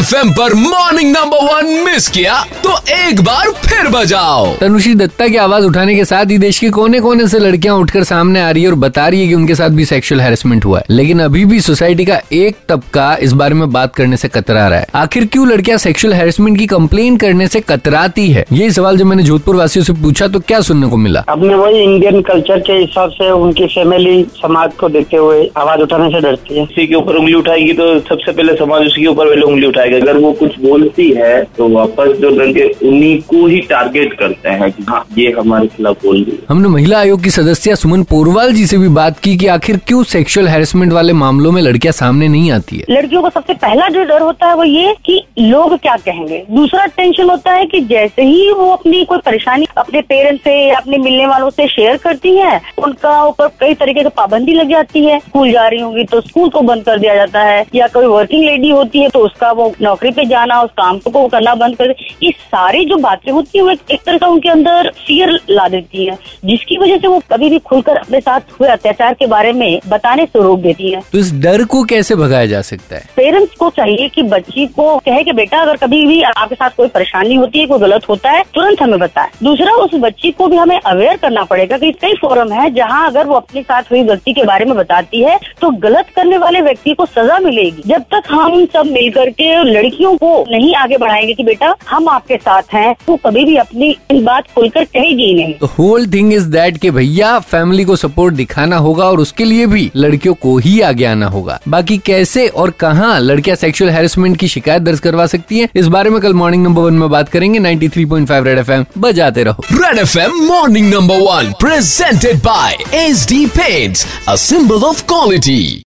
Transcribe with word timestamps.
F 0.00 0.14
पर 0.30 0.54
morning 0.54 1.10
number 1.12 1.42
one 1.44 1.66
miss 1.84 2.08
किया 2.08 2.34
तो 2.64 2.70
एक 2.92 3.20
बार 3.20 3.48
फिर 3.64 3.88
बजाओ। 3.88 4.46
तनुश्री 4.56 4.94
दत्ता 4.94 5.26
की 5.28 5.36
आवाज़ 5.36 5.64
उठाने 5.64 5.94
के 5.94 6.04
साथ 6.04 6.30
ही 6.30 6.38
देश 6.38 6.58
के 6.58 6.68
कोने 6.70 7.00
कोने 7.00 7.26
से 7.28 7.38
लड़कियाँ 7.38 7.74
उठकर 7.76 8.04
सामने 8.04 8.40
आ 8.40 8.50
रही 8.50 8.62
है 8.62 8.68
और 8.68 8.74
बता 8.74 9.06
रही 9.08 9.20
है 9.20 9.26
कि 9.28 9.34
उनके 9.34 9.54
साथ 9.54 9.70
भी 9.70 9.84
सेक्सुअल 9.84 10.20
हैरेसमेंट 10.20 10.64
हुआ 10.64 10.78
है। 10.78 10.84
लेकिन 10.90 11.20
अभी 11.20 11.44
भी 11.44 11.60
सोसाइटी 11.60 12.04
का 12.04 12.20
एक 12.32 12.56
तबका 12.68 13.14
इस 13.20 13.32
बारे 13.32 13.54
में 13.54 13.70
बात 13.72 13.94
करने 13.94 14.16
से 14.16 14.28
कतरा 14.28 14.66
रहा 14.68 14.78
है। 14.78 14.86
आखिर 14.94 15.26
क्यों 15.26 15.46
लड़कियाँ 15.48 15.78
सेक्सुअल 15.78 16.14
हैरेसमेंट 16.14 16.58
की 16.58 16.66
कंप्लेन 16.66 17.16
करने 17.16 17.46
से 17.46 17.60
कतराती 17.60 18.28
है? 18.30 18.44
ये 18.52 18.70
सवाल 18.70 18.96
जब 18.96 19.06
मैंने 19.06 19.22
जोधपुर 19.22 19.56
वासियों 19.56 19.84
से 19.84 19.92
पूछा 20.02 20.28
तो 20.28 20.40
क्या 20.40 20.60
सुनने 20.60 20.86
को 20.86 20.96
मिला? 20.96 21.24
अपने 21.28 21.54
वही 21.54 21.82
इंडियन 21.82 22.20
कल्चर 22.22 22.60
के 22.60 22.78
हिसाब 22.80 23.10
से 23.10 23.30
उनकी 23.32 23.66
फैमिली 23.66 24.22
समाज 24.36 24.72
को 24.80 24.88
देखते 24.88 25.16
हुए 25.16 25.48
आवाज़ 25.56 25.80
उठाने 25.80 26.08
से 26.08 26.20
डरती 26.20 26.58
है। 26.58 26.66
किसी 26.66 26.86
के 26.86 26.94
ऊपर 26.94 27.16
उंगली 27.16 27.34
उठाएगी 27.34 27.72
तो 27.72 27.98
सबसे 28.00 28.32
पहले 28.32 28.54
समाज 28.54 28.86
उसके 28.86 29.06
ऊपर 29.06 29.28
पहले 29.28 29.42
उंगली 29.42 29.66
उठाएगा। 29.66 29.88
अगर 29.94 30.18
वो 30.18 30.32
कुछ 30.32 30.58
बोलती 30.60 31.08
है 31.10 31.42
तो 31.56 31.68
वापस 31.68 32.16
जो 32.20 32.30
लड़के 32.30 32.66
उन्हीं 32.88 33.16
को 33.30 33.46
ही 33.46 33.60
टारगेट 33.60 34.12
करते 34.12 34.48
हैं 34.50 34.70
कि 34.72 34.82
हाँ 34.88 35.04
ये 35.18 35.30
हमारे 35.38 35.66
खिलाफ 35.66 36.04
बोल 36.04 36.22
रही 36.22 36.32
है। 36.32 36.38
हमने 36.48 36.68
महिला 36.68 36.98
आयोग 36.98 37.22
की 37.22 37.30
सदस्य 37.30 37.76
सुमन 37.76 38.02
पोरवाल 38.02 38.52
जी 38.52 38.66
से 38.66 38.78
भी 38.78 38.88
बात 38.88 39.18
की 39.18 39.36
कि 39.36 39.46
आखिर 39.46 39.76
क्यों 39.86 40.02
सेक्सुअल 40.04 40.48
हैरेसमेंट 40.48 40.92
वाले 40.92 41.12
मामलों 41.12 41.52
में 41.52 41.62
लड़कियाँ 41.62 41.92
सामने 41.92 42.28
नहीं 42.28 42.50
आती 42.52 42.78
है? 42.78 42.84
लड़कियों 42.90 43.22
को 43.22 43.30
सबसे 43.30 43.54
पहला 43.54 43.88
जो 43.88 44.04
डर 44.04 44.22
होता 44.22 44.46
है 44.46 44.54
वो 44.56 44.64
ये 44.64 44.94
कि 45.06 45.22
लोग 45.38 45.76
क्या 45.76 45.96
कहेंगे। 45.96 46.44
दूसरा 46.50 46.86
टेंशन 46.86 47.30
होता 47.30 47.52
है 47.52 47.66
कि 47.66 47.80
जैसे 47.80 48.22
ही 48.22 48.50
वो 48.52 48.70
अपनी 48.72 49.04
कोई 49.04 49.18
परेशानी 49.18 49.66
अपने 49.78 50.00
पेरेंट्स 50.00 50.44
से 50.44 50.70
अपने 50.70 50.98
मिलने 50.98 51.26
वालों 51.26 51.50
से 51.50 51.66
शेयर 51.68 51.96
करती 51.96 52.36
है 52.36 52.60
उनका 52.80 53.22
ऊपर 53.24 53.48
कई 53.60 53.74
तरीके 53.74 54.02
की 54.02 54.08
पाबंदी 54.16 54.52
लग 54.52 54.70
जाती 54.70 55.04
है। 55.04 55.18
स्कूल 55.20 55.50
जा 55.52 55.66
रही 55.68 55.80
होंगी 55.80 56.04
तो 56.04 56.20
स्कूल 56.20 56.48
को 56.48 56.60
बंद 56.62 56.84
कर 56.84 56.98
दिया 56.98 57.14
जाता 57.14 57.42
है। 57.42 57.64
या 57.74 57.86
कोई 57.88 58.06
वर्किंग 58.06 58.44
लेडी 58.44 58.70
होती 58.70 59.02
है 59.02 59.08
तो 59.08 59.18
उसका 59.20 59.50
वो 59.52 59.72
नौकरी 59.82 60.10
पे 60.10 60.24
जाना 60.26 60.60
उस 60.62 60.70
काम 60.76 60.98
को 61.00 61.26
करना 61.28 61.54
बंद 61.56 61.76
कर 61.76 61.88
दे। 61.88 62.06
ये 62.22 62.30
सारी 62.30 62.84
जो 62.84 62.96
बातें 62.98 63.30
होती 63.32 63.58
है 63.58 63.64
वो 63.64 63.70
एक, 63.70 63.80
एक 63.90 64.00
तरह 64.02 64.18
का 64.18 64.26
उनके 64.26 64.48
अंदर 64.48 64.90
फियर 64.98 65.38
ला 65.50 65.68
देती 65.68 66.04
है 66.06 66.18
जिसकी 66.44 66.78
वजह 66.78 66.96
से 66.96 67.08
वो 67.08 67.20
कभी 67.32 67.48
भी 67.50 67.58
खुलकर 67.60 67.96
अपने 67.96 68.20
साथ 68.20 68.40
हुए 68.60 68.68
अत्याचार 68.68 69.14
के 69.14 69.26
बारे 69.26 69.52
में 69.52 69.80
बताने 69.88 70.24
से 70.24 70.42
रोक 70.42 70.60
देती 70.60 70.90
है। 70.90 71.02
तो 71.12 71.18
इस 71.18 71.32
डर 71.42 71.64
को 71.64 71.82
कैसे 71.84 72.14
भगाया 72.16 72.46
जा 72.46 72.60
सकता 72.62 72.96
है? 72.96 73.02
पेरेंट्स 73.16 73.54
को 73.56 73.70
चाहिए 73.70 74.08
कि 74.08 74.22
बच्ची 74.24 74.66
को 74.68 74.96
कहे 74.98 75.22
कि 75.24 75.32
बेटा 75.32 75.58
अगर 75.58 75.76
कभी 75.76 76.04
भी 76.06 76.20
आपके 76.22 76.54
साथ 76.54 76.70
कोई 76.70 76.88
परेशानी 76.88 77.34
होती 77.34 77.58
है 77.58 77.66
कोई 77.66 77.78
गलत 77.78 78.08
होता 78.08 78.30
है 78.30 78.42
तुरंत 78.54 78.82
हमें 78.82 78.98
बताए। 79.00 79.28
दूसरा 79.42 79.72
उस 79.74 79.94
बच्ची 80.00 80.30
को 80.30 80.46
भी 80.46 80.56
हमें 80.56 80.78
अवेयर 80.78 81.16
करना 81.16 81.44
पड़ेगा 81.44 81.78
कि 81.78 81.90
कई 82.00 82.14
फोरम 82.20 82.52
है 82.52 82.69
जहाँ 82.70 83.06
अगर 83.06 83.26
वो 83.26 83.34
अपने 83.34 83.62
साथ 83.62 83.90
हुई 83.90 84.02
गलती 84.04 84.32
के 84.32 84.44
बारे 84.44 84.64
में 84.64 84.74
बताती 84.76 85.22
है 85.22 85.38
तो 85.60 85.70
गलत 85.80 86.06
करने 86.16 86.38
वाले 86.38 86.60
व्यक्ति 86.60 86.94
को 86.94 87.06
सजा 87.06 87.38
मिलेगी। 87.38 87.82
जब 87.86 88.02
तक 88.14 88.22
हम 88.30 88.64
सब 88.66 88.86
मिलकर 88.86 89.30
के 89.30 89.52
लड़कियों 89.64 90.16
को 90.16 90.44
नहीं 90.50 90.74
आगे 90.74 90.96
बढ़ाएँगे 90.96 91.34
कि 91.34 91.44
बेटा 91.44 91.74
हम 91.88 92.08
आपके 92.08 92.36
साथ 92.36 92.74
हैं 92.74 92.94
तो 93.06 93.16
कभी 93.16 93.44
भी 93.44 93.56
अपनी 93.56 94.20
बात 94.22 94.44
खुलकर 94.54 94.84
कहेगी 94.84 95.32
नहीं। 95.34 95.54
तो 95.54 95.66
होल 95.78 96.06
थिंग 96.06 96.32
इज़ 96.32 96.48
दैट 96.48 96.76
कि 96.76 96.90
भैया 96.90 97.38
फैमिली 97.38 97.84
को 97.84 97.96
सपोर्ट 97.96 98.34
दिखाना 98.34 98.76
होगा 98.76 99.04
और 99.04 99.20
उसके 99.20 99.44
लिए 99.44 99.66
भी 99.66 99.90
लड़कियों 99.96 100.34
को 100.34 100.56
ही 100.58 100.80
आगे 100.80 101.04
आना 101.04 101.26
होगा। 101.26 101.58
बाकी 101.68 101.98
कैसे 101.98 102.46
और 102.48 102.70
कहाँ 102.80 103.18
लड़कियाँ 103.20 103.56
सेक्सुअल 103.56 103.90
हेरसमेंट 103.90 104.36
की 104.36 104.48
शिकायत 104.48 104.82
दर्ज 104.82 105.00
करवा 105.00 105.26
सकती 105.26 105.58
है 105.58 105.68
इस 105.74 105.86
बारे 105.88 106.10
में 106.10 106.20
कल 106.20 106.34
मॉर्निंग 106.34 106.64
नंबर 106.64 106.82
वन 106.82 106.94
में 106.94 107.08
बात 107.10 107.28
करेंगे। 107.28 107.58
93.5 107.58 108.44
रेड 108.44 108.58
एफएम 108.58 108.84
बजाते 108.98 109.44
रहो। 109.44 109.64
Red 109.72 109.98
F 109.98 110.18
M 110.18 110.32
morning 110.44 110.92
number 110.94 111.20
one 111.20 111.52
presented 111.60 112.36
by 112.36 112.59
by 112.60 112.74
SD 112.92 113.54
Paints, 113.54 114.04
a 114.28 114.36
symbol 114.36 114.84
of 114.84 115.06
quality. 115.06 115.82